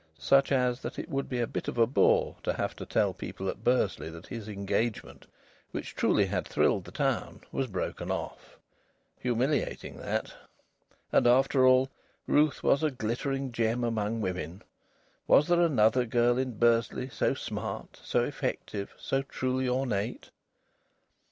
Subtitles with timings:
[0.17, 3.13] Such as that it would be a bit of a bore to have to tell
[3.13, 5.27] people at Bursley that his engagement,
[5.69, 8.57] which truly had thrilled the town, was broken off.
[9.19, 10.33] Humiliating, that!
[11.11, 11.91] And, after all,
[12.25, 14.63] Ruth was a glittering gem among women.
[15.27, 20.31] Was there another girl in Bursley so smart, so effective, so truly ornate?